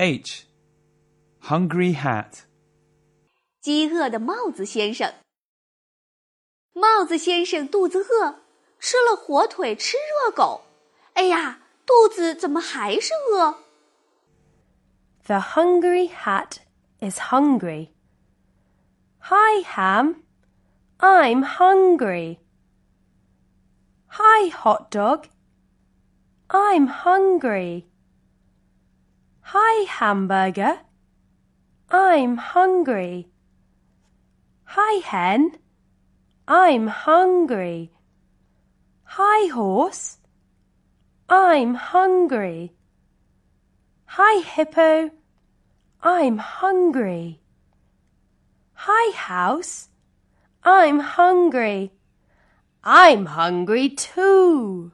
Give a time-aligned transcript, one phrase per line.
[0.00, 0.46] H.
[1.42, 2.44] Hungry hat.
[3.60, 5.14] 饥饿的帽子先生。
[6.72, 8.40] 帽子先生肚子饿，
[8.78, 10.62] 吃了火腿，吃热狗。
[11.14, 13.56] 哎呀，肚子怎么还是饿？
[15.24, 16.58] The hungry hat
[17.00, 17.88] is hungry.
[19.20, 20.22] Hi, Ham.
[20.98, 22.38] I'm hungry.
[24.08, 25.24] Hi, hot dog.
[26.48, 27.86] I'm hungry.
[29.53, 30.79] Hi, hamburger.
[31.89, 33.27] I'm hungry.
[34.63, 35.57] Hi, hen.
[36.47, 37.91] I'm hungry.
[39.03, 40.19] Hi, horse.
[41.27, 42.71] I'm hungry.
[44.05, 45.11] Hi, hippo.
[46.01, 47.41] I'm hungry.
[48.87, 49.89] Hi, house.
[50.63, 51.91] I'm hungry.
[52.85, 54.93] I'm hungry too.